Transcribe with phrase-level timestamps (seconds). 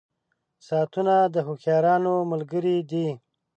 [0.67, 3.07] •ساعتونه د هوښیارانو ملګري دي.